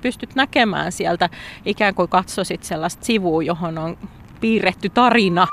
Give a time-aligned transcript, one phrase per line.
[0.00, 1.28] pystyt näkemään sieltä
[1.64, 3.96] ikään kuin katsoisit sellaista sivua, johon on
[4.40, 5.46] piirretty tarina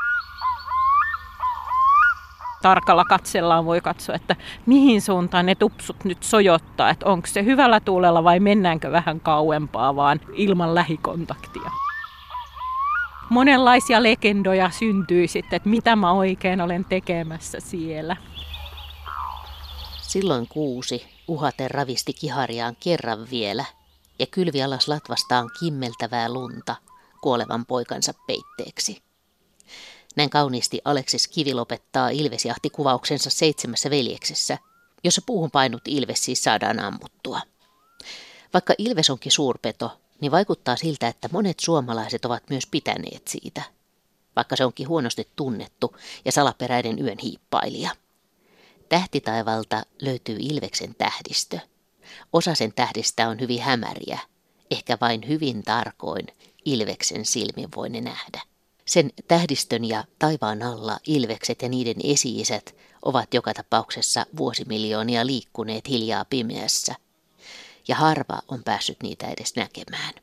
[2.62, 7.80] tarkalla katsellaan voi katsoa, että mihin suuntaan ne tupsut nyt sojottaa, että onko se hyvällä
[7.80, 11.72] tuulella vai mennäänkö vähän kauempaa vaan ilman lähikontaktia.
[13.30, 18.18] Monenlaisia legendoja syntyy sitten, että mitä mä oikein olen tekemässä siellä.
[20.02, 23.66] Silloin kuusi uhaten ravisti kihariaan kerran vielä
[24.20, 26.76] ja kylvi alas latvastaan kimmeltävää lunta
[27.22, 29.02] kuolevan poikansa peitteeksi.
[30.16, 34.58] Näin kauniisti Aleksis Kivi lopettaa Ilvesjahti-kuvauksensa seitsemässä veljeksessä,
[35.04, 37.42] jossa puuhun painut Ilves siis saadaan ammuttua.
[38.54, 43.62] Vaikka Ilves onkin suurpeto, niin vaikuttaa siltä, että monet suomalaiset ovat myös pitäneet siitä,
[44.36, 47.90] vaikka se onkin huonosti tunnettu ja salaperäinen yön hiippailija.
[48.90, 51.60] Tähtitaivalta löytyy Ilveksen tähdistö.
[52.34, 54.20] Osa sen tähdistä on hyvin hämäriä,
[54.72, 56.28] ehkä vain hyvin tarkoin
[56.66, 58.42] Ilveksen silmin voi ne nähdä.
[58.86, 66.26] Sen tähdistön ja taivaan alla ilvekset ja niiden esi-isät ovat joka tapauksessa vuosimiljoonia liikkuneet hiljaa
[66.26, 66.96] pimeässä,
[67.88, 70.14] ja harva on päässyt niitä edes näkemään.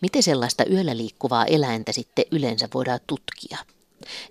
[0.00, 3.58] Miten sellaista yöllä liikkuvaa eläintä sitten yleensä voidaan tutkia?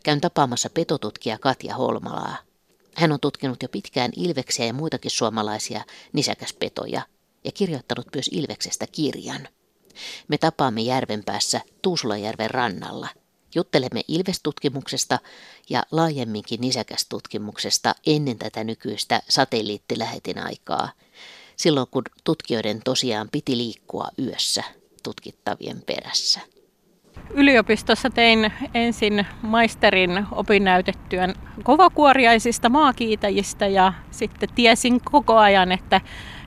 [0.04, 2.38] Käyn tapaamassa petotutkija Katja Holmalaa.
[3.02, 7.02] Hän on tutkinut jo pitkään ilveksiä ja muitakin suomalaisia nisäkäspetoja
[7.44, 9.48] ja kirjoittanut myös Ilveksestä kirjan.
[10.28, 13.08] Me tapaamme järvenpäässä Tuusulajärven rannalla–
[13.56, 15.20] Juttelemme Ilvestutkimuksesta
[15.70, 20.92] ja laajemminkin nisäkästutkimuksesta ennen tätä nykyistä satelliittilähetin aikaa,
[21.56, 24.64] silloin kun tutkijoiden tosiaan piti liikkua yössä
[25.04, 26.40] tutkittavien perässä.
[27.34, 36.02] Yliopistossa tein ensin maisterin opinnäytetyön kovakuoriaisista maakiitäjistä ja sitten tiesin koko ajan, että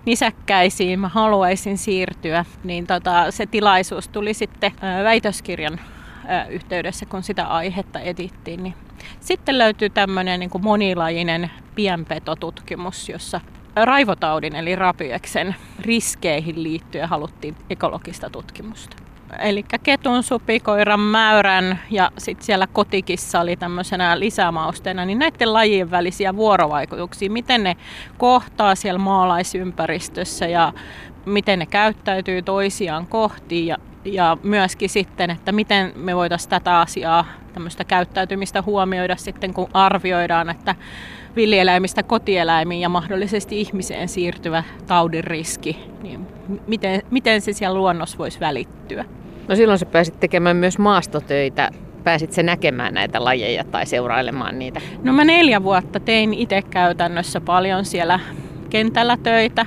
[0.04, 4.72] nisäkkäisiin mä haluaisin siirtyä, niin tota, se tilaisuus tuli sitten
[5.04, 5.80] väitöskirjan
[6.50, 8.62] yhteydessä, kun sitä aihetta etittiin.
[8.62, 8.74] Niin
[9.20, 13.40] sitten löytyy tämmöinen niin monilajinen pienpetotutkimus, jossa
[13.76, 19.03] raivotaudin eli rapieksen riskeihin liittyen haluttiin ekologista tutkimusta.
[19.38, 26.36] Eli ketun, supikoiran, mäyrän ja sitten siellä kotikissa oli tämmöisenä lisämausteena, niin näiden lajien välisiä
[26.36, 27.76] vuorovaikutuksia, miten ne
[28.18, 30.72] kohtaa siellä maalaisympäristössä ja
[31.26, 37.24] miten ne käyttäytyy toisiaan kohti ja ja myöskin sitten, että miten me voitaisiin tätä asiaa,
[37.52, 40.74] tämmöistä käyttäytymistä huomioida sitten, kun arvioidaan, että
[41.36, 46.26] villieläimistä kotieläimiin ja mahdollisesti ihmiseen siirtyvä taudin riski, niin
[46.66, 49.04] miten, miten se siellä luonnossa voisi välittyä?
[49.48, 51.70] No silloin sä pääsit tekemään myös maastotöitä.
[52.04, 54.80] Pääsit se näkemään näitä lajeja tai seurailemaan niitä?
[55.02, 58.20] No mä neljä vuotta tein itse käytännössä paljon siellä
[58.70, 59.66] kentällä töitä.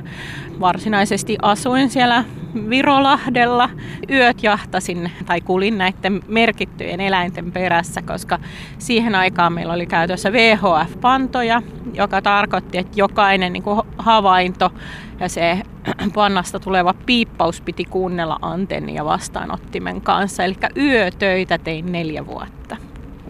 [0.59, 2.23] Varsinaisesti asuin siellä
[2.69, 3.69] Virolahdella.
[4.11, 8.39] Yöt jahtasin tai kulin näiden merkittyjen eläinten perässä, koska
[8.77, 11.61] siihen aikaan meillä oli käytössä VHF-pantoja,
[11.93, 14.71] joka tarkoitti, että jokainen niin kuin havainto
[15.19, 15.61] ja se
[16.15, 20.43] pannasta tuleva piippaus piti kuunnella antennia vastaanottimen kanssa.
[20.43, 22.77] Eli yötöitä tein neljä vuotta.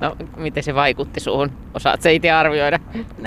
[0.02, 1.52] No, miten se vaikutti suhun?
[1.74, 2.80] Osaat se itse arvioida?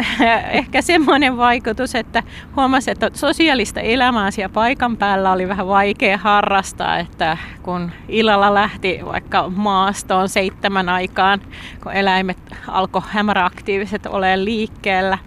[0.50, 2.22] Ehkä semmoinen vaikutus, että
[2.56, 9.00] huomasin, että sosiaalista elämää siellä paikan päällä oli vähän vaikea harrastaa, että kun illalla lähti
[9.04, 11.41] vaikka maastoon seitsemän aikaan,
[11.82, 12.38] kun eläimet
[12.69, 15.19] alkoi hämäräaktiiviset olemaan liikkeellä,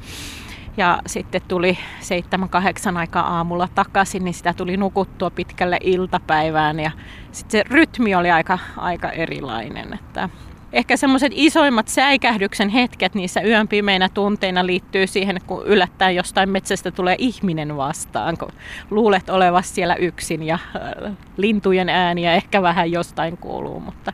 [0.77, 6.91] ja sitten tuli seitsemän kahdeksan aikaa aamulla takaisin, niin sitä tuli nukuttua pitkälle iltapäivään ja
[7.31, 9.93] sitten se rytmi oli aika, aika erilainen.
[9.93, 10.29] Että
[10.73, 16.91] ehkä semmoiset isoimmat säikähdyksen hetket niissä yön pimeinä tunteina liittyy siihen, kun yllättäen jostain metsästä
[16.91, 18.51] tulee ihminen vastaan, kun
[18.89, 24.13] luulet olevasi siellä yksin ja äh, lintujen ääniä ehkä vähän jostain kuuluu, mutta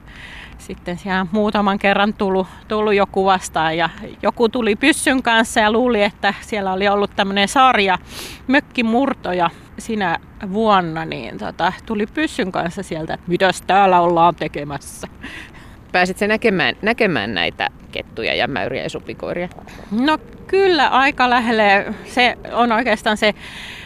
[0.57, 3.89] sitten siellä muutaman kerran tullut, tullut joku vastaan ja
[4.21, 7.97] joku tuli pyssyn kanssa ja luuli, että siellä oli ollut tämmöinen sarja
[8.47, 10.19] mökkimurtoja sinä
[10.53, 15.07] vuonna, niin tota, tuli pyssyn kanssa sieltä, että mitäs täällä ollaan tekemässä.
[15.91, 19.49] Pääsit se näkemään, näkemään näitä kettuja ja mäyriä ja supikoiria?
[19.91, 20.17] No
[20.49, 21.93] kyllä aika lähelle.
[22.05, 23.35] Se on oikeastaan se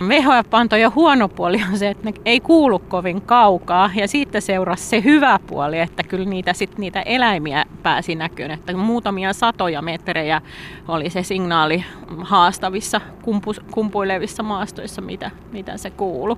[0.07, 3.92] VHF-panto ja huono puoli on se, että ne ei kuulu kovin kaukaa.
[3.95, 8.51] Ja siitä seurasi se hyvä puoli, että kyllä niitä, sit niitä eläimiä pääsi näkyyn.
[8.51, 10.42] Että muutamia satoja metrejä
[10.88, 11.86] oli se signaali
[12.21, 16.38] haastavissa kumpu, kumpuilevissa maastoissa, mitä, mitä se kuulu.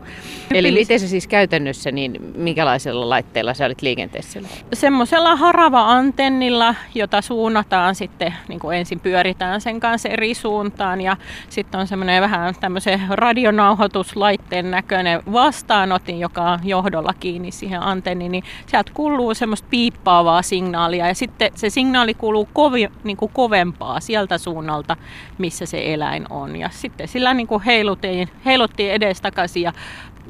[0.54, 4.40] Eli miten se siis käytännössä, niin minkälaisella laitteella sä olit liikenteessä?
[4.74, 11.18] Semmoisella harava-antennilla, jota suunnataan sitten, niin kuin ensin pyöritään sen kanssa eri suuntaan ja
[11.50, 18.44] sitten on semmoinen vähän tämmöisen radionauhoituslaitteen näköinen vastaanotin, joka on johdolla kiinni siihen antenniin, niin
[18.66, 24.38] sieltä kuuluu semmoista piippaavaa signaalia ja sitten se signaali kuuluu kovi, niin kuin kovempaa sieltä
[24.38, 24.98] suunnalta,
[25.38, 26.56] missä se eläin on.
[26.56, 29.74] Ja sitten sillä niin kuin heiluttiin, heiluttiin edestakaisin ja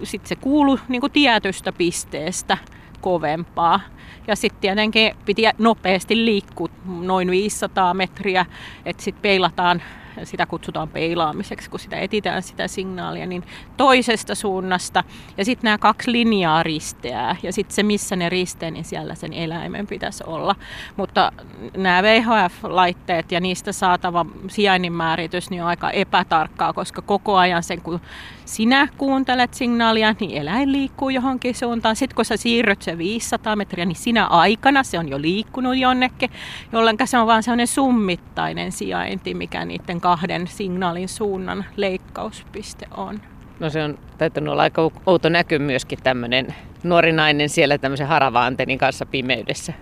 [0.03, 2.57] sitten se kuuluu niin tietystä pisteestä
[3.05, 3.79] kovempaa.
[4.27, 8.45] Ja sitten tietenkin piti nopeasti liikkua noin 500 metriä,
[8.85, 9.81] että sitten peilataan
[10.23, 13.43] sitä kutsutaan peilaamiseksi, kun sitä etitään sitä signaalia, niin
[13.77, 15.03] toisesta suunnasta.
[15.37, 17.35] Ja sitten nämä kaksi linjaa risteää.
[17.43, 20.55] Ja sitten se, missä ne risteää, niin siellä sen eläimen pitäisi olla.
[20.97, 21.31] Mutta
[21.77, 27.81] nämä VHF-laitteet ja niistä saatava sijainnin määritys niin on aika epätarkkaa, koska koko ajan sen,
[27.81, 27.99] kun
[28.45, 31.95] sinä kuuntelet signaalia, niin eläin liikkuu johonkin suuntaan.
[31.95, 36.29] Sitten kun sä siirryt se 500 metriä, niin sinä aikana se on jo liikkunut jonnekin,
[36.71, 43.21] jolloin se on vaan sellainen summittainen sijainti, mikä niiden kahden signaalin suunnan leikkauspiste on.
[43.59, 46.47] No se on täytynyt olla aika outo näky myöskin tämmöinen
[46.83, 49.73] nuori nainen siellä tämmöisen harava-antennin kanssa pimeydessä.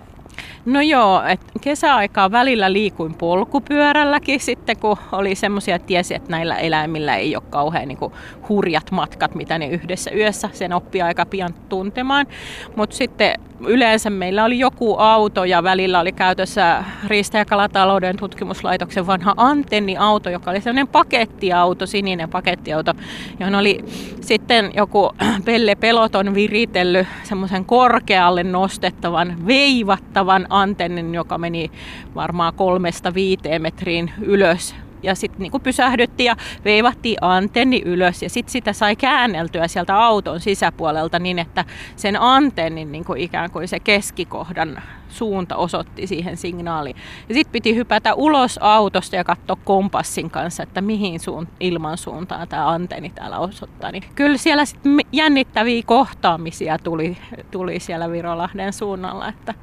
[0.66, 7.16] No joo, että kesäaikaa välillä liikuin polkupyörälläkin sitten, kun oli semmoisia, tiesi, että näillä eläimillä
[7.16, 8.14] ei ole kauhean niin kuin,
[8.50, 12.28] hurjat matkat, mitä ne yhdessä yössä sen oppii aika pian tuntemaan.
[12.76, 19.08] Mutta sitten yleensä meillä oli joku auto ja välillä oli käytössä Riista- ja kalatalouden tutkimuslaitoksen
[19.08, 22.94] vanha antenniauto, joka oli sellainen pakettiauto, sininen pakettiauto,
[23.40, 23.86] johon oli
[24.22, 25.12] sitten joku
[25.46, 31.72] Pelle Peloton viritellyt semmoisen korkealle nostettavan, veivattavan antennin, joka meni
[32.16, 34.76] varmaan kolmesta viiteen metriin ylös.
[35.04, 36.36] Ja sitten niinku pysähdyttiin ja
[36.66, 38.22] veivattiin antenni ylös.
[38.22, 41.66] Ja sitten sitä sai käänneltyä sieltä auton sisäpuolelta niin, että
[41.96, 44.82] sen antennin niinku ikään kuin se keskikohdan
[45.14, 46.96] suunta osoitti siihen signaaliin.
[47.30, 52.48] Ja sitten piti hypätä ulos autosta ja katsoa kompassin kanssa, että mihin suun, ilman suuntaan
[52.48, 53.92] tämä antenni täällä osoittaa.
[53.92, 57.18] Niin kyllä siellä sitten jännittäviä kohtaamisia tuli,
[57.52, 59.54] tuli siellä Virolahden suunnalla, että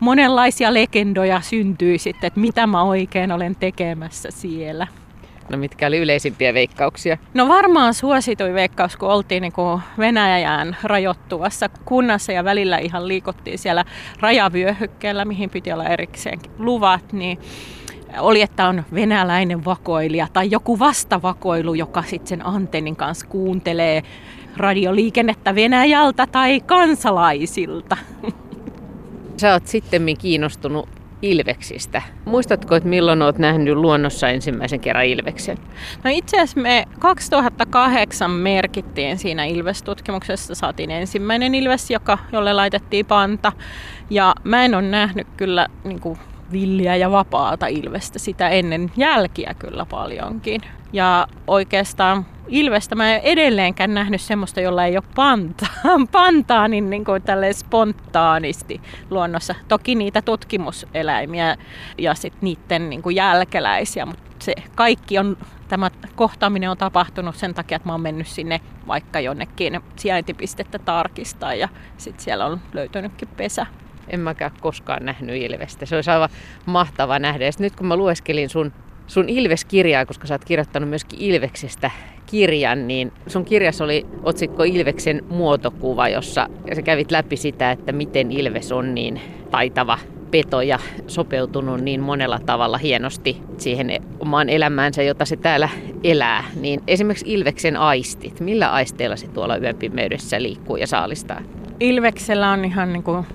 [0.00, 4.86] monenlaisia legendoja syntyi sitten, että mitä mä oikein olen tekemässä siellä.
[5.50, 7.18] No mitkä oli yleisimpiä veikkauksia?
[7.34, 13.58] No varmaan suosituin veikkaus, kun oltiin niin kuin Venäjään rajoittuvassa kunnassa ja välillä ihan liikuttiin
[13.58, 13.84] siellä
[14.20, 17.38] rajavyöhykkeellä, mihin piti olla erikseen luvat, niin
[18.18, 24.02] oli, että on venäläinen vakoilija tai joku vastavakoilu, joka sitten sen antennin kanssa kuuntelee
[24.56, 27.96] radioliikennettä Venäjältä tai kansalaisilta.
[29.36, 32.02] Sä oot sitten kiinnostunut ilveksistä.
[32.24, 35.58] Muistatko, että milloin olet nähnyt luonnossa ensimmäisen kerran ilveksen?
[36.04, 43.52] No itse asiassa me 2008 merkittiin siinä ilvestutkimuksessa, saatiin ensimmäinen ilves, joka, jolle laitettiin panta.
[44.10, 46.18] Ja mä en ole nähnyt kyllä niin kuin
[46.52, 50.60] villiä ja vapaata ilvestä sitä ennen jälkiä kyllä paljonkin.
[50.92, 55.68] Ja oikeastaan ilvestä mä en edelleenkään nähnyt semmoista, jolla ei ole pantaa,
[56.12, 58.80] pantaa niin, niin kuin spontaanisti
[59.10, 59.54] luonnossa.
[59.68, 61.56] Toki niitä tutkimuseläimiä
[61.98, 65.36] ja sit niiden niin kuin jälkeläisiä, mutta se kaikki on,
[65.68, 71.54] tämä kohtaaminen on tapahtunut sen takia, että mä oon mennyt sinne vaikka jonnekin sijaintipistettä tarkistaa
[71.54, 73.66] ja sitten siellä on löytynytkin pesä.
[74.08, 75.86] En mäkään koskaan nähnyt ilvestä.
[75.86, 76.28] Se olisi aivan
[76.66, 77.44] mahtava nähdä.
[77.44, 78.72] Ja nyt kun mä lueskelin sun
[79.10, 81.90] sun Ilves-kirjaa, koska sä oot kirjoittanut myöskin Ilveksestä
[82.26, 88.32] kirjan, niin sun kirjas oli otsikko Ilveksen muotokuva, jossa sä kävit läpi sitä, että miten
[88.32, 89.98] Ilves on niin taitava
[90.30, 95.68] peto ja sopeutunut niin monella tavalla hienosti siihen omaan elämäänsä, jota se täällä
[96.04, 96.44] elää.
[96.60, 101.40] Niin esimerkiksi Ilveksen aistit, millä aisteilla se tuolla yön pimeydessä liikkuu ja saalistaa?
[101.80, 103.26] Ilveksellä on ihan niin kuin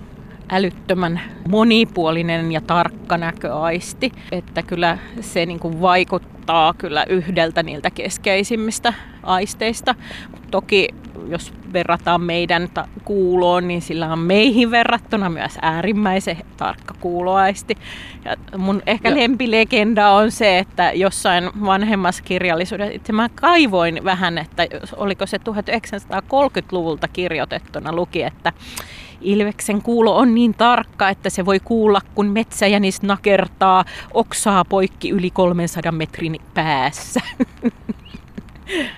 [0.49, 8.93] älyttömän monipuolinen ja tarkka näköaisti, että kyllä se niin kuin vaikuttaa kyllä yhdeltä niiltä keskeisimmistä
[9.23, 9.95] aisteista.
[10.51, 10.89] Toki
[11.27, 12.69] jos verrataan meidän
[13.05, 17.77] kuuloon, niin sillä on meihin verrattuna myös äärimmäisen tarkka kuuloaisti.
[18.25, 19.19] Ja mun ehkä Joo.
[19.19, 27.07] lempilegenda on se, että jossain vanhemmassa kirjallisuudessa, itse mä kaivoin vähän, että oliko se 1930-luvulta
[27.07, 28.53] kirjoitettuna luki, että
[29.22, 35.31] Ilveksen kuulo on niin tarkka, että se voi kuulla, kun metsäjänis nakertaa oksaa poikki yli
[35.31, 37.22] 300 metrin päässä.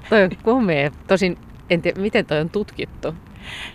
[0.10, 0.92] toi on komea.
[1.08, 1.38] Tosin
[1.70, 3.16] en tiedä, miten toi on tutkittu.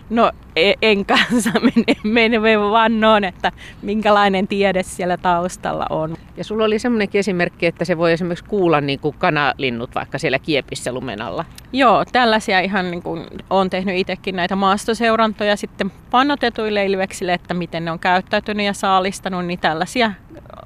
[0.09, 3.51] No e- en kanssa mene, mene vannoon, että
[3.81, 6.17] minkälainen tiede siellä taustalla on.
[6.37, 10.39] Ja sulla oli semmoinenkin esimerkki, että se voi esimerkiksi kuulla niin kuin kanalinnut vaikka siellä
[10.39, 11.45] kiepissä lumenalla.
[11.73, 17.85] Joo, tällaisia ihan niin kuin olen tehnyt itsekin näitä maastoseurantoja sitten pannotetuille ilveksille, että miten
[17.85, 20.11] ne on käyttäytynyt ja saalistanut, niin tällaisia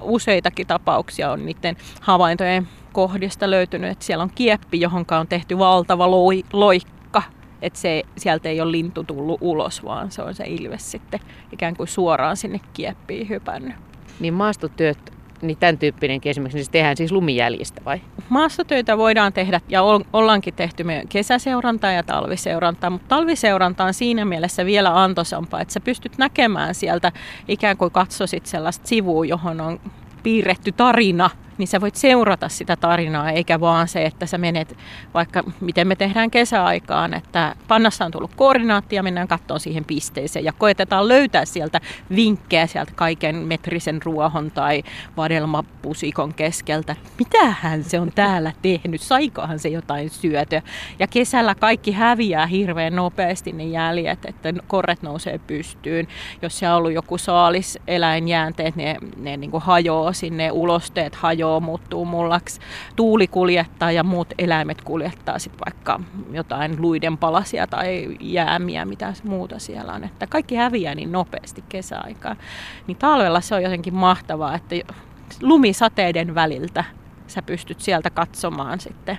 [0.00, 6.10] useitakin tapauksia on niiden havaintojen kohdista löytynyt, että siellä on kieppi, johon on tehty valtava
[6.10, 6.97] loi, loikka,
[7.62, 11.20] että se, sieltä ei ole lintu tullut ulos, vaan se on se ilves sitten
[11.52, 13.74] ikään kuin suoraan sinne kieppiin hypännyt.
[14.20, 18.00] Niin maastotyöt niin tämän tyyppinenkin esimerkiksi, niin se tehdään siis lumijäljistä vai?
[18.28, 25.02] Maastotöitä voidaan tehdä ja ollaankin tehty kesäseurantaa ja talviseurantaa, mutta talviseuranta on siinä mielessä vielä
[25.02, 27.12] antoisampaa, että sä pystyt näkemään sieltä
[27.48, 29.80] ikään kuin katsoisit sellaista sivua, johon on
[30.22, 34.76] piirretty tarina niin sä voit seurata sitä tarinaa, eikä vaan se, että sä menet,
[35.14, 40.44] vaikka miten me tehdään kesäaikaan, että pannassa on tullut koordinaatti ja mennään katsomaan siihen pisteeseen
[40.44, 41.80] ja koetetaan löytää sieltä
[42.16, 44.82] vinkkejä sieltä kaiken metrisen ruohon tai
[45.16, 46.96] vadelmapusikon keskeltä.
[47.18, 49.00] Mitähän se on täällä tehnyt?
[49.00, 50.62] Saikohan se jotain syötyä?
[50.98, 56.08] Ja kesällä kaikki häviää hirveän nopeasti ne jäljet, että korret nousee pystyyn.
[56.42, 62.04] Jos se on ollut joku saaliseläinjäänteet, ne, ne niin hajoaa sinne, ulosteet hajoaa joo, muuttuu
[62.04, 62.60] mullaksi.
[62.96, 66.00] Tuuli kuljettaa ja muut eläimet kuljettaa sitten vaikka
[66.32, 70.04] jotain luiden palasia tai jäämiä, mitä muuta siellä on.
[70.04, 72.36] Että kaikki häviää niin nopeasti kesäaikaan.
[72.86, 74.76] Niin talvella se on jotenkin mahtavaa, että
[75.42, 76.84] lumisateiden väliltä
[77.26, 79.18] sä pystyt sieltä katsomaan sitten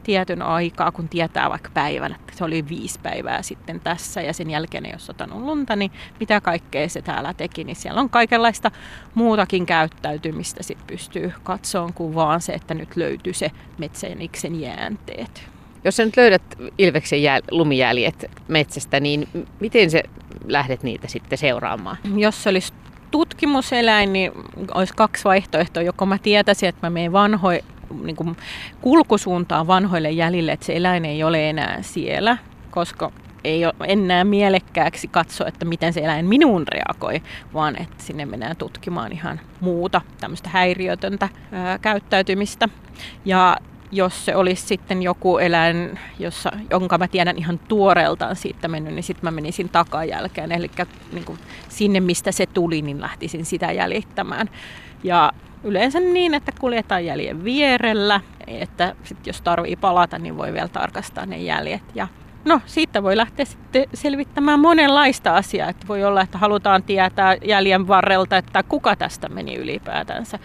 [0.00, 4.50] tietyn aikaa, kun tietää vaikka päivän, että se oli viisi päivää sitten tässä ja sen
[4.50, 5.90] jälkeen ei ole satanut lunta, niin
[6.20, 8.70] mitä kaikkea se täällä teki, niin siellä on kaikenlaista
[9.14, 15.50] muutakin käyttäytymistä sit pystyy katsomaan kuin vaan se, että nyt löytyy se metsäniksen jäänteet.
[15.84, 16.42] Jos sä nyt löydät
[16.78, 19.28] Ilveksen jäl- lumijäljet metsästä, niin
[19.60, 20.02] miten se
[20.46, 21.96] lähdet niitä sitten seuraamaan?
[22.16, 22.72] Jos se olisi
[23.10, 24.32] tutkimuseläin, niin
[24.74, 25.82] olisi kaksi vaihtoehtoa.
[25.82, 27.60] Joko mä tietäisin, että mä menen vanhoin
[28.02, 28.36] niin kuin
[28.80, 32.36] kulkusuuntaan vanhoille jäljille, että se eläin ei ole enää siellä,
[32.70, 33.12] koska
[33.44, 37.22] ei ole enää mielekkääksi katsoa, että miten se eläin minuun reagoi,
[37.54, 42.68] vaan että sinne mennään tutkimaan ihan muuta tämmöistä häiriötöntä ää, käyttäytymistä.
[43.24, 43.56] Ja
[43.92, 49.02] jos se olisi sitten joku eläin, jossa, jonka mä tiedän ihan tuoreeltaan siitä mennyt, niin
[49.02, 50.52] sitten mä menisin takajälkeen.
[50.52, 50.70] Eli
[51.12, 54.48] niin sinne, mistä se tuli, niin lähtisin sitä jäljittämään.
[55.04, 55.32] Ja
[55.64, 61.26] yleensä niin, että kuljetaan jäljen vierellä, että sit jos tarvii palata, niin voi vielä tarkastaa
[61.26, 61.82] ne jäljet.
[61.94, 62.08] Ja
[62.44, 65.68] no, siitä voi lähteä sitten selvittämään monenlaista asiaa.
[65.68, 70.38] Että voi olla, että halutaan tietää jäljen varrelta, että kuka tästä meni ylipäätänsä,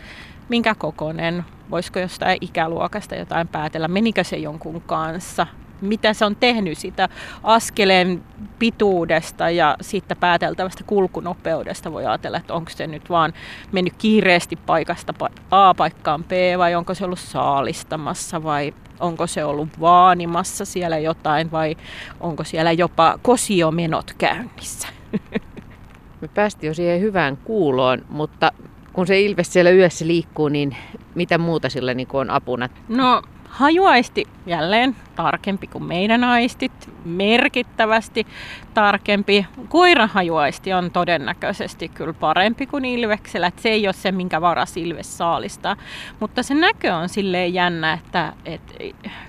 [0.50, 5.48] minkä kokoinen, voisiko jostain ikäluokasta jotain päätellä, menikö se jonkun kanssa,
[5.86, 7.10] mitä se on tehnyt sitä
[7.44, 8.24] askeleen
[8.60, 11.92] pituudesta ja siitä pääteltävästä kulkunopeudesta.
[11.92, 13.34] Voi ajatella, että onko se nyt vaan
[13.72, 15.13] mennyt kiireesti paikasta
[15.51, 21.51] A paikkaan B vai onko se ollut saalistamassa vai onko se ollut vaanimassa siellä jotain
[21.51, 21.75] vai
[22.20, 24.88] onko siellä jopa kosiomenot käynnissä.
[26.22, 28.51] Me päästiin jo siihen hyvään kuuloon, mutta
[28.94, 30.77] kun se ilves siellä yössä liikkuu, niin
[31.15, 32.70] mitä muuta sillä niin on apuna?
[32.89, 33.22] No
[33.56, 38.28] hajuaisti jälleen tarkempi kuin meidän aistit, merkittävästi
[38.74, 39.46] tarkempi.
[39.70, 44.78] Koiran hajuaisti on todennäköisesti kyllä parempi kuin ilveksellä, että se ei ole se, minkä varas
[44.78, 45.78] ilves saalista.
[46.20, 48.74] Mutta se näkö on silleen jännä, että, että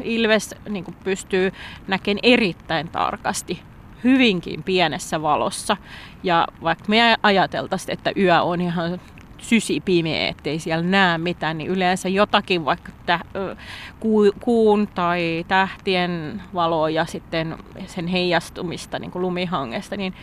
[0.02, 1.52] ilves niin pystyy
[1.88, 3.62] näkemään erittäin tarkasti
[4.04, 5.76] hyvinkin pienessä valossa.
[6.22, 9.00] Ja vaikka me ajateltaisiin, että yö on ihan
[9.38, 13.20] sysi pimeä, ettei siellä näe mitään, niin yleensä jotakin vaikka tä,
[14.40, 20.14] kuun tai tähtien valoa ja sitten sen heijastumista niin kuin lumihangesta, niin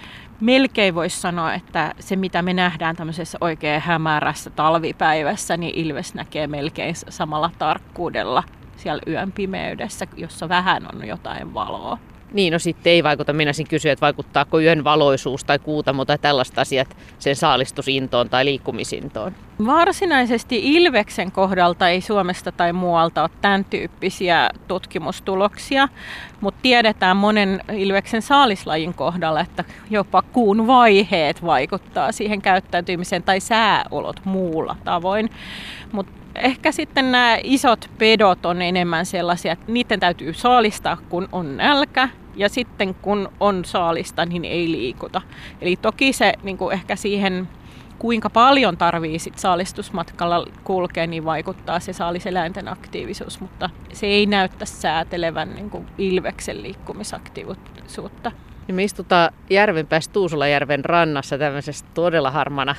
[0.41, 6.47] melkein voisi sanoa, että se mitä me nähdään tämmöisessä oikein hämärässä talvipäivässä, niin Ilves näkee
[6.47, 8.43] melkein samalla tarkkuudella
[8.75, 11.97] siellä yön pimeydessä, jossa vähän on jotain valoa.
[12.33, 13.33] Niin, no sitten ei vaikuta.
[13.33, 19.35] Minä kysyä, että vaikuttaako yön valoisuus tai kuutamo tai tällaista asiat sen saalistusintoon tai liikkumisintoon.
[19.65, 25.87] Varsinaisesti Ilveksen kohdalta ei Suomesta tai muualta ole tämän tyyppisiä tutkimustuloksia,
[26.41, 34.21] mutta tiedetään monen Ilveksen saalislajin kohdalla, että jopa kuun vaiheet vaikuttaa siihen käyttäytymiseen tai sääolot
[34.25, 35.29] muulla tavoin.
[35.91, 41.57] Mutta ehkä sitten nämä isot pedot on enemmän sellaisia, että niiden täytyy saalistaa, kun on
[41.57, 45.21] nälkä ja sitten kun on saalista, niin ei liikuta.
[45.61, 47.47] Eli toki se niin kuin ehkä siihen,
[47.99, 54.65] kuinka paljon tarvii sit saalistusmatkalla kulkea, niin vaikuttaa se saaliseläinten aktiivisuus, mutta se ei näyttä
[54.65, 58.31] säätelevän niin kuin ilveksen liikkumisaktiivisuutta.
[58.71, 62.75] Me istutaan järvenpäässä Tuusulajärven rannassa tämmöisessä todella harmana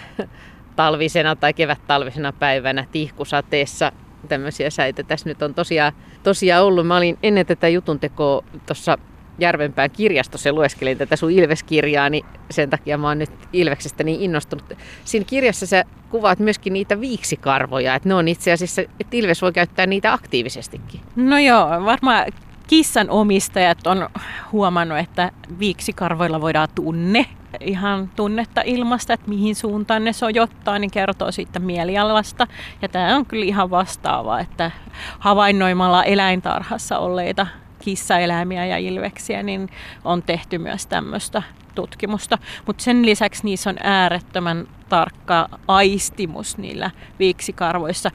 [0.76, 3.93] talvisena tai kevät-talvisena päivänä tihkusateessa.
[4.28, 6.87] Tämmöisiä säitä tässä nyt on tosiaan, tosiaan ollut.
[6.87, 8.99] Mä olin ennen tätä jutun tekoa tuossa
[9.38, 14.21] Järvenpään kirjastossa ja lueskelin tätä sun Ilveskirjaa, niin sen takia mä oon nyt Ilveksestä niin
[14.21, 14.73] innostunut.
[15.04, 19.52] Siinä kirjassa sä kuvaat myöskin niitä viiksikarvoja, että ne on itse asiassa, että Ilves voi
[19.52, 21.00] käyttää niitä aktiivisestikin.
[21.16, 22.26] No joo, varmaan
[22.66, 24.09] kissan omistajat on
[24.52, 27.26] huomannut, että viiksikarvoilla voidaan tunne
[27.61, 32.47] ihan tunnetta ilmasta, että mihin suuntaan ne sojottaa, niin kertoo siitä mielialasta.
[32.83, 34.71] Ja tämä on kyllä ihan vastaava, että
[35.18, 37.47] havainnoimalla eläintarhassa olleita
[37.85, 39.69] kissaeläimiä ja ilveksiä, niin
[40.05, 41.43] on tehty myös tämmöistä
[41.75, 42.38] tutkimusta.
[42.67, 48.11] Mutta sen lisäksi niissä on äärettömän tarkka aistimus niillä viiksikarvoissa.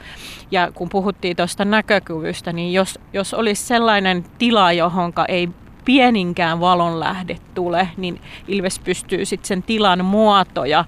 [0.52, 5.50] Ja kun puhuttiin tuosta näkökyvystä, niin jos, jos olisi sellainen tila, johon ei
[5.86, 10.86] pieninkään valonlähde tule, niin Ilves pystyy sitten sen tilan muotoja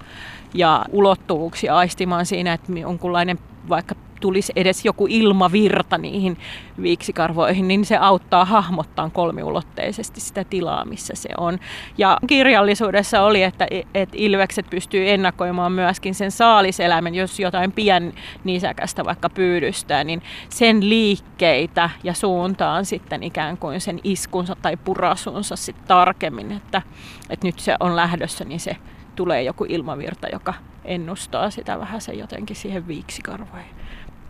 [0.53, 6.37] ja ulottuvuuksia aistimaan siinä, että jonkunlainen vaikka tulisi edes joku ilmavirta niihin
[6.81, 11.59] viiksikarvoihin, niin se auttaa hahmottaa kolmiulotteisesti sitä tilaa, missä se on.
[11.97, 18.13] Ja kirjallisuudessa oli, että, että ilvekset pystyy ennakoimaan myöskin sen saaliseläimen, jos jotain pien
[18.43, 25.55] nisäkästä vaikka pyydystää, niin sen liikkeitä ja suuntaan sitten ikään kuin sen iskunsa tai purasunsa
[25.55, 26.81] sitten tarkemmin, että,
[27.29, 28.77] että nyt se on lähdössä, niin se
[29.15, 30.53] tulee joku ilmavirta, joka
[30.85, 33.75] ennustaa sitä vähän se jotenkin siihen viiksikarvoihin.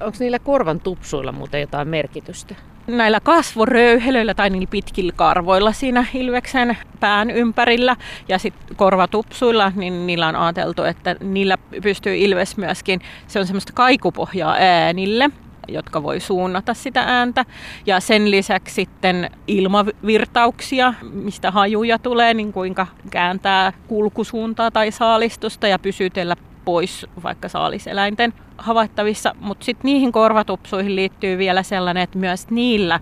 [0.01, 2.55] Onko niillä korvan tupsuilla muuten jotain merkitystä?
[2.87, 7.95] Näillä kasvoröyhelöillä tai niillä pitkillä karvoilla siinä ilveksen pään ympärillä
[8.27, 13.73] ja sitten korvatupsuilla, niin niillä on ajateltu, että niillä pystyy ilves myöskin, se on semmoista
[13.73, 15.29] kaikupohjaa äänille
[15.67, 17.45] jotka voi suunnata sitä ääntä.
[17.85, 25.79] Ja sen lisäksi sitten ilmavirtauksia, mistä hajuja tulee, niin kuinka kääntää kulkusuuntaa tai saalistusta ja
[25.79, 32.99] pysytellä pois vaikka saaliseläinten havaittavissa, mutta sitten niihin korvatupsuihin liittyy vielä sellainen, että myös niillä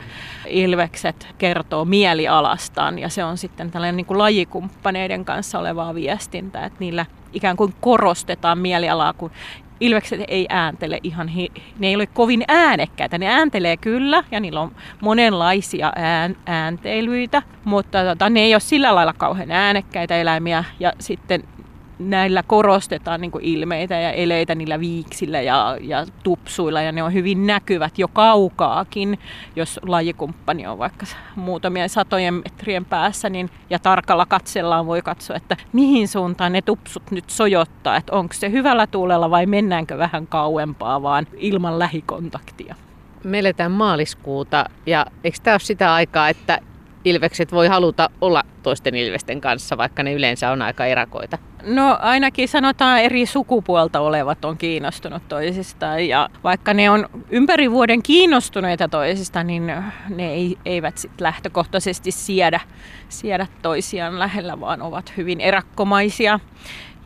[0.48, 6.80] ilvekset kertoo mielialastaan ja se on sitten tällainen niin kuin lajikumppaneiden kanssa olevaa viestintää, että
[6.80, 9.32] niillä ikään kuin korostetaan mielialaa, kun
[9.80, 13.18] ilvekset ei ääntele ihan, hi- ne ei ole kovin äänekkäitä.
[13.18, 18.96] Ne ääntelee kyllä ja niillä on monenlaisia ään- äänteilyitä, mutta tota, ne ei ole sillä
[18.96, 21.44] lailla kauhean äänekkäitä eläimiä ja sitten
[22.00, 27.48] näillä korostetaan niin ilmeitä ja eleitä niillä viiksillä ja, ja tupsuilla ja ne on hyvin
[27.48, 29.20] näkyvät jo kaukaakin,
[29.56, 35.58] jos lajikumppani on vaikka muutamia satojen metrien päässä niin, ja tarkalla katsellaan voi katsoa, että
[35.74, 41.02] mihin suuntaan ne tupsut nyt sojottaa, että onko se hyvällä tuulella vai mennäänkö vähän kauempaa
[41.02, 42.76] vaan ilman lähikontaktia.
[43.24, 46.60] Me eletään maaliskuuta ja eikö tämä ole sitä aikaa, että
[47.06, 51.38] ilvekset voi haluta olla toisten ilvesten kanssa, vaikka ne yleensä on aika erakoita?
[51.64, 58.04] No ainakin sanotaan eri sukupuolta olevat on kiinnostunut toisistaan ja vaikka ne on ympäri vuoden
[58.04, 59.74] kiinnostuneita toisista, niin
[60.10, 62.60] ne ei, eivät sit lähtökohtaisesti siedä,
[63.10, 66.40] siedä toisiaan lähellä, vaan ovat hyvin erakkomaisia.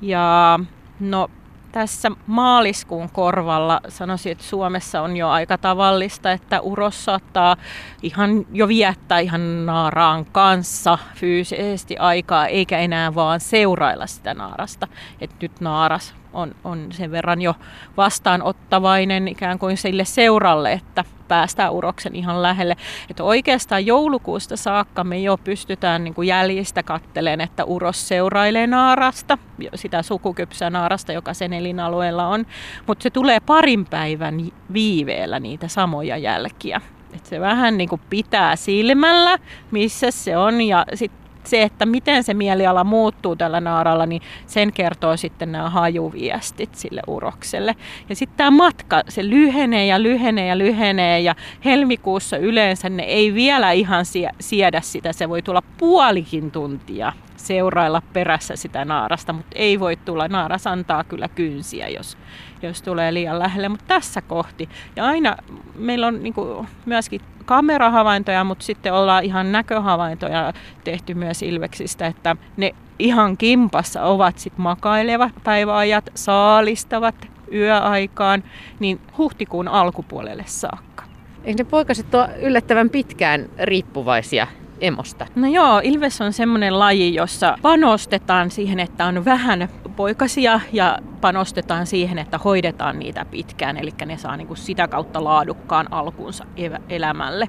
[0.02, 0.60] Ja
[1.00, 1.30] no
[1.74, 7.58] tässä maaliskuun korvalla sanoisin, että Suomessa on jo aika tavallista, että uros saattaa
[8.02, 14.88] ihan jo viettää ihan naaraan kanssa fyysisesti aikaa, eikä enää vaan seurailla sitä naarasta.
[15.22, 17.56] Että nyt naaras on, on sen verran jo
[17.98, 22.76] vastaanottavainen ikään kuin sille seuralle, että päästään uroksen ihan lähelle.
[23.10, 29.38] Että oikeastaan joulukuusta saakka me jo pystytään niin kuin jäljistä katteleen, että uros seurailee naarasta,
[29.76, 32.46] sitä sukukypsää naarasta, joka sen elinalueella on,
[32.88, 36.82] mutta se tulee parin päivän viiveellä niitä samoja jälkiä.
[37.16, 39.38] Et se vähän niin kuin pitää silmällä,
[39.72, 44.74] missä se on, ja sitten se, että miten se mieliala muuttuu tällä naaralla, niin sen
[44.74, 47.76] kertoo sitten nämä hajuviestit sille urokselle.
[48.10, 53.34] Ja sitten tämä matka, se lyhenee ja lyhenee ja lyhenee ja helmikuussa yleensä ne ei
[53.34, 54.06] vielä ihan
[54.40, 60.28] siedä sitä, se voi tulla puolikin tuntia seurailla perässä sitä naarasta, mutta ei voi tulla.
[60.28, 62.18] Naaras antaa kyllä kynsiä, jos,
[62.62, 64.70] jos tulee liian lähelle, mutta tässä kohti.
[64.96, 65.36] Ja aina
[65.76, 70.54] meillä on niin kuin, myöskin kamerahavaintoja, mutta sitten ollaan ihan näköhavaintoja
[70.84, 77.16] tehty myös ilveksistä, että ne ihan kimpassa ovat sitten makailevat päiväajat, saalistavat
[77.54, 78.44] yöaikaan,
[78.80, 81.04] niin huhtikuun alkupuolelle saakka.
[81.44, 84.48] Eikö ne poikaset ole yllättävän pitkään riippuvaisia
[84.84, 85.26] emosta?
[85.36, 91.86] No joo, Ilves on semmoinen laji, jossa panostetaan siihen, että on vähän poikasia ja panostetaan
[91.86, 96.46] siihen, että hoidetaan niitä pitkään, eli ne saa niin kuin sitä kautta laadukkaan alkunsa
[96.90, 97.48] elämälle.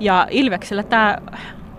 [0.00, 1.18] Ja Ilveksellä tämä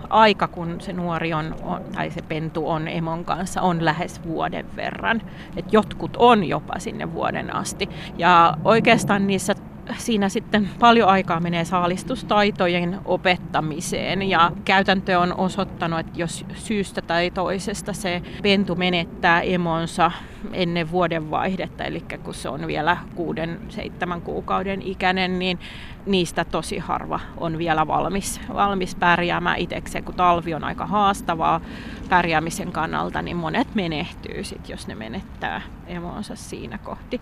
[0.10, 4.66] aika, kun se nuori on, on, tai se pentu on emon kanssa, on lähes vuoden
[4.76, 5.22] verran.
[5.58, 7.90] Et jotkut on jopa sinne vuoden asti.
[8.18, 9.56] Ja oikeastaan niissä
[9.98, 17.32] siinä sitten paljon aikaa menee saalistustaitojen opettamiseen ja käytäntö on osoittanut, että jos syystä tai
[17.32, 20.12] toisesta se pentu menettää emonsa
[20.54, 25.60] ennen vuodenvaihdetta, eli kun se on vielä kuuden, seitsemän kuukauden ikäinen, niin
[26.06, 31.62] niistä tosi harva on vielä valmis, valmis pärjäämään itsekseen, kun talvi on aika haastavaa
[32.10, 37.22] pärjäämisen kannalta, niin monet menehtyy sit, jos ne menettää emonsa siinä kohti.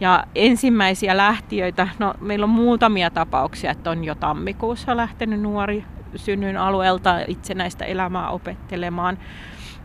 [0.00, 5.84] Ja ensimmäisiä lähtiöitä, no meillä on muutamia tapauksia, että on jo tammikuussa lähtenyt nuori
[6.16, 9.18] synnyn alueelta itsenäistä elämää opettelemaan,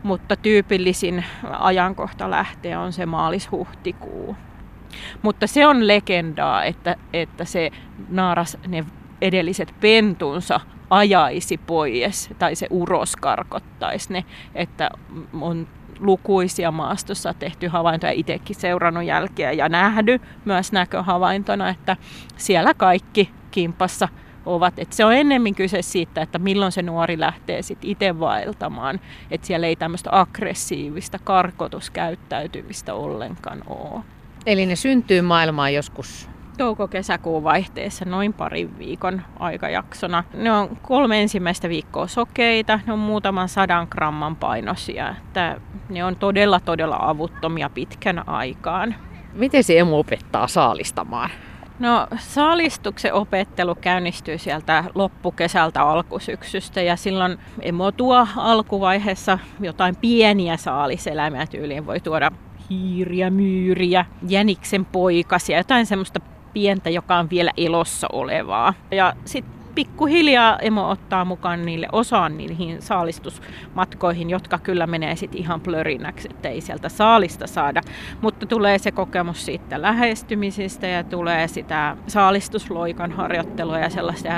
[0.02, 4.36] mutta tyypillisin ajankohta lähtee on se maalis-huhtikuu.
[5.22, 7.70] Mutta se on legendaa, että, että se
[8.08, 8.84] naaras ne
[9.20, 14.90] edelliset pentunsa ajaisi pois tai se uros karkottaisi ne, että
[15.40, 15.68] on
[16.00, 21.96] lukuisia maastossa tehty havaintoja, itsekin seurannut jälkeä ja nähdy myös näköhavaintona, että
[22.36, 24.08] siellä kaikki kimpassa
[24.54, 24.78] ovat.
[24.78, 29.00] Et se on ennemmin kyse siitä, että milloin se nuori lähtee sit itse vaeltamaan.
[29.30, 34.02] Että siellä ei tämmöistä aggressiivista karkotuskäyttäytymistä ollenkaan ole.
[34.46, 40.24] Eli ne syntyy maailmaan joskus touko-kesäkuun vaihteessa noin parin viikon aikajaksona.
[40.34, 45.08] Ne on kolme ensimmäistä viikkoa sokeita, ne on muutaman sadan gramman painoisia.
[45.10, 48.94] Että ne on todella todella avuttomia pitkän aikaan.
[49.32, 51.30] Miten se emu opettaa saalistamaan?
[51.78, 61.46] No saalistuksen opettelu käynnistyy sieltä loppukesältä alkusyksystä ja silloin emo tuo alkuvaiheessa jotain pieniä saaliseläimiä
[61.46, 62.30] tyyliin voi tuoda
[62.70, 66.20] hiiriä, myyriä, jäniksen poikasia, jotain semmoista
[66.52, 68.74] pientä, joka on vielä elossa olevaa.
[68.90, 75.60] Ja sitten pikkuhiljaa emo ottaa mukaan niille osaan niihin saalistusmatkoihin, jotka kyllä menee sitten ihan
[75.60, 77.80] plörinäksi, ettei sieltä saalista saada.
[78.20, 84.28] Mutta tulee se kokemus siitä lähestymisistä ja tulee sitä saalistusloikan harjoittelua ja sellaista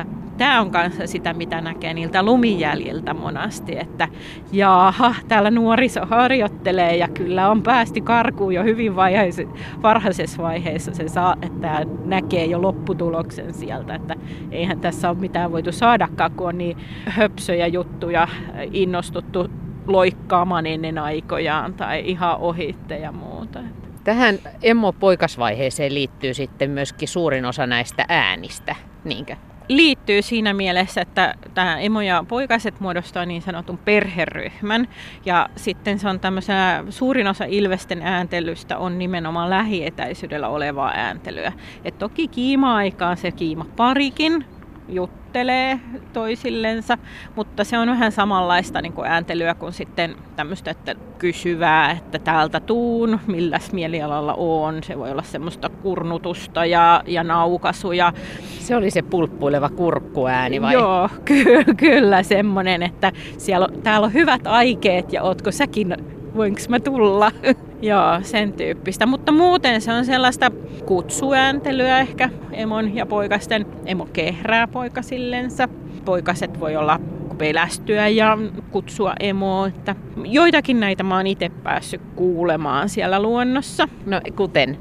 [0.41, 4.09] tämä on kanssa sitä, mitä näkee niiltä lumijäljiltä monasti, että
[4.53, 9.43] jaaha, täällä nuoriso harjoittelee ja kyllä on päästi karkuun jo hyvin vaiheessa,
[9.83, 14.17] varhaisessa vaiheessa se saa, että näkee jo lopputuloksen sieltä, että
[14.51, 18.29] eihän tässä ole mitään voitu saadakaan, kun on niin höpsöjä juttuja
[18.73, 19.51] innostuttu
[19.87, 23.61] loikkaamaan ennen aikojaan tai ihan ohitte ja muuta.
[24.05, 29.37] Tähän emmo-poikasvaiheeseen liittyy sitten myöskin suurin osa näistä äänistä, niinkö?
[29.71, 34.89] Liittyy siinä mielessä, että tämä emo ja poikaset muodostaa niin sanotun perheryhmän.
[35.25, 41.53] Ja sitten se on tämmöisenä, suurin osa ilvesten ääntelystä on nimenomaan lähietäisyydellä olevaa ääntelyä.
[41.85, 44.45] Et toki kiima-aikaan se kiima parikin
[44.91, 45.81] juttelee
[46.13, 46.99] toisillensa,
[47.37, 52.61] mutta se on vähän samanlaista niin kuin ääntelyä kuin sitten tämmöistä, että kysyvää, että täältä
[52.61, 54.83] tuun, milläs mielialalla on.
[54.83, 58.13] Se voi olla semmoista kurnutusta ja, ja naukasuja.
[58.59, 60.73] Se oli se pulppuileva kurkkuääni vai?
[60.73, 65.97] Joo, ky- kyllä semmoinen, että siellä on, täällä on hyvät aikeet ja ootko säkin
[66.37, 67.33] voinko mä tulla?
[67.83, 69.07] Joo, sen tyyppistä.
[69.07, 70.51] Mutta muuten se on sellaista
[70.87, 73.67] kutsuääntelyä ehkä emon ja poikasten.
[73.87, 75.69] Emo kehrää poikasillensa.
[76.05, 77.01] Poikaset voi olla
[77.39, 78.39] pelästyä ja
[78.71, 79.67] kutsua emoa.
[79.67, 83.89] Että joitakin näitä mä oon itse päässyt kuulemaan siellä luonnossa.
[84.07, 84.79] No kuten?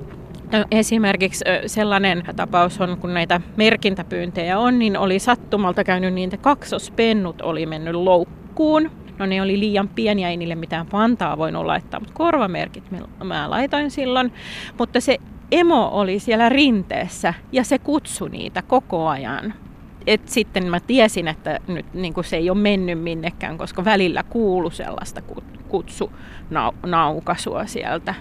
[0.51, 6.37] No, esimerkiksi sellainen tapaus on, kun näitä merkintäpyyntejä on, niin oli sattumalta käynyt niin, että
[6.37, 8.91] kaksospennut oli mennyt loukkuun.
[9.19, 12.83] No ne oli liian pieniä, ei niille mitään pantaa voinut laittaa, mutta korvamerkit
[13.23, 14.33] mä laitoin silloin.
[14.77, 15.17] Mutta se
[15.51, 19.53] emo oli siellä rinteessä ja se kutsui niitä koko ajan.
[20.07, 24.69] Et sitten mä tiesin, että nyt niin se ei ole mennyt minnekään, koska välillä kuulu
[24.69, 25.21] sellaista
[25.67, 28.13] kutsunaukasua sieltä.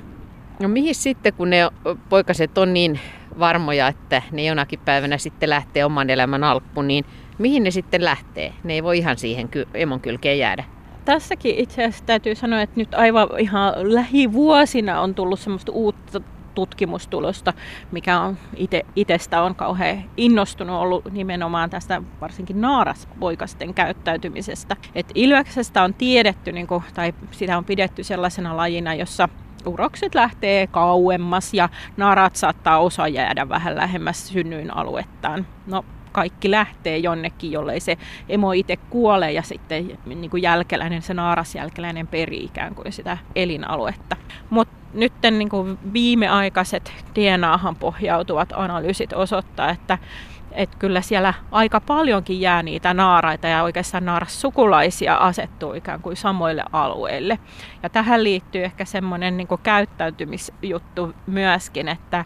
[0.62, 1.70] No mihin sitten, kun ne
[2.08, 3.00] poikaset on niin
[3.38, 7.04] varmoja, että ne jonakin päivänä sitten lähtee oman elämän alkuun, niin
[7.38, 8.52] mihin ne sitten lähtee?
[8.64, 10.64] Ne ei voi ihan siihen emon kylkeen jäädä
[11.08, 16.20] tässäkin itse asiassa täytyy sanoa, että nyt aivan ihan lähivuosina on tullut semmoista uutta
[16.54, 17.52] tutkimustulosta,
[17.92, 24.76] mikä on ite, itestä on kauhean innostunut ollut nimenomaan tästä varsinkin naaraspoikasten käyttäytymisestä.
[24.94, 29.28] Et ilveksestä on tiedetty, niin kuin, tai sitä on pidetty sellaisena lajina, jossa
[29.66, 35.46] urokset lähtee kauemmas ja naarat saattaa osa jäädä vähän lähemmäs synnyin aluettaan.
[35.66, 41.14] No kaikki lähtee jonnekin, jollei se emo itse kuole ja sitten niin kuin jälkeläinen, se
[41.14, 44.16] naarasjälkeläinen peri ikään kuin sitä elinaluetta.
[44.50, 49.98] Mutta nyt niin kuin viimeaikaiset DNAhan pohjautuvat analyysit osoittaa, että
[50.52, 56.64] että kyllä siellä aika paljonkin jää niitä naaraita ja oikeastaan naarassukulaisia asettuu ikään kuin samoille
[56.72, 57.38] alueille.
[57.82, 62.24] Ja tähän liittyy ehkä semmoinen niin käyttäytymisjuttu myöskin, että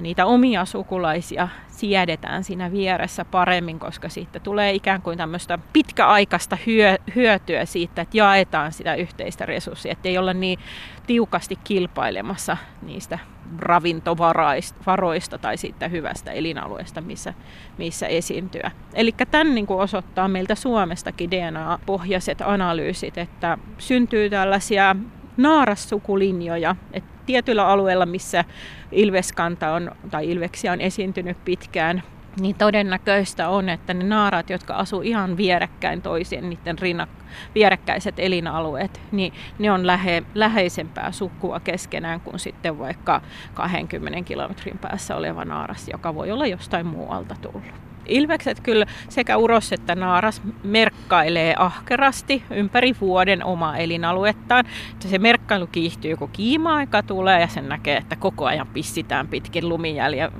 [0.00, 6.96] niitä omia sukulaisia siedetään siinä vieressä paremmin, koska siitä tulee ikään kuin tämmöistä pitkäaikaista hyö,
[7.14, 10.58] hyötyä siitä, että jaetaan sitä yhteistä resurssia, ettei olla niin
[11.06, 13.18] tiukasti kilpailemassa niistä
[13.58, 17.34] ravintovaroista tai siitä hyvästä elinalueesta, missä,
[17.78, 18.70] missä esiintyä.
[18.94, 24.96] Eli tämän niin kuin osoittaa meiltä Suomestakin DNA-pohjaiset analyysit, että syntyy tällaisia
[25.36, 28.44] naarassukulinjoja, että tietyllä alueella, missä
[28.92, 32.02] ilveskanta on, tai ilveksiä on esiintynyt pitkään,
[32.40, 37.08] niin todennäköistä on, että ne naarat, jotka asuu ihan vierekkäin toisien, niiden rinnak,
[37.54, 43.20] vierekkäiset elinalueet, niin ne on lähe, läheisempää sukua keskenään kuin sitten vaikka
[43.54, 47.92] 20 kilometrin päässä oleva naaras, joka voi olla jostain muualta tullut.
[48.06, 54.66] Ilvekset kyllä sekä uros että naaras merkkailee ahkerasti ympäri vuoden omaa elinaluettaan.
[54.92, 59.68] Että se merkkailu kiihtyy, kun kiima-aika tulee ja sen näkee, että koko ajan pissitään pitkin
[59.68, 60.32] lumijäljen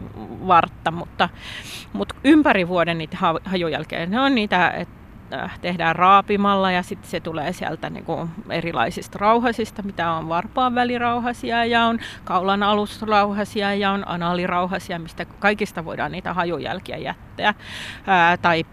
[0.47, 1.29] vartta, mutta,
[1.93, 5.03] mutta ympäri vuoden niitä hajujälkeä, ne on niitä, että
[5.35, 10.75] Äh, tehdään raapimalla ja sitten se tulee sieltä niin kuin erilaisista rauhasista, mitä on varpaan
[10.75, 17.55] välirauhasia ja on kaulan alusrauhasia ja on analirauhasia, mistä kaikista voidaan niitä hajujälkiä jättää.
[18.07, 18.65] Ää, tai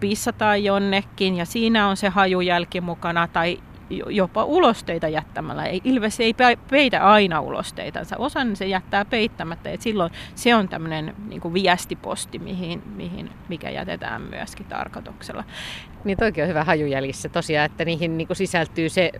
[0.00, 3.58] pissataan jonnekin ja siinä on se hajujälki mukana tai
[3.90, 5.64] jopa ulosteita jättämällä.
[5.64, 6.34] Ei, ilves ei
[6.70, 8.16] peitä aina ulosteitansa.
[8.16, 14.22] Osan se jättää peittämättä ja silloin se on tämmöinen niin viestiposti, mihin, mihin, mikä jätetään
[14.22, 15.44] myöskin tarkoituksella.
[16.04, 19.12] Niin toikin on hyvä hajujäljissä tosiaan, että niihin niin sisältyy se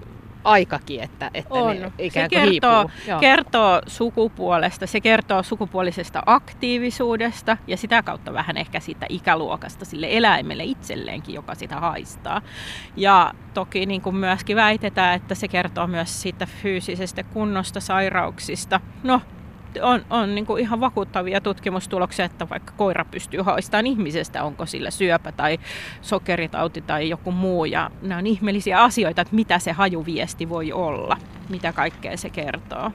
[0.45, 1.77] aikakin, että, että on.
[1.81, 8.57] ne ikään kuin se kertoo, kertoo sukupuolesta, se kertoo sukupuolisesta aktiivisuudesta ja sitä kautta vähän
[8.57, 12.43] ehkä siitä ikäluokasta sille eläimelle itselleenkin, joka sitä haistaa.
[12.97, 18.81] Ja toki niin kuin myöskin väitetään, että se kertoo myös siitä fyysisestä kunnosta, sairauksista.
[19.03, 19.21] No,
[19.83, 24.91] on, on niin kuin ihan vakuuttavia tutkimustuloksia, että vaikka koira pystyy haistamaan ihmisestä, onko sillä
[24.91, 25.59] syöpä tai
[26.03, 27.65] sokeritauti tai joku muu.
[27.65, 31.17] Ja nämä on ihmeellisiä asioita, että mitä se hajuviesti voi olla,
[31.49, 32.91] mitä kaikkea se kertoo.